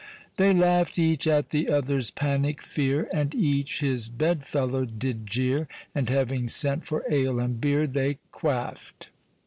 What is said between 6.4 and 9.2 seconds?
sent for ale and beere, They quaffed.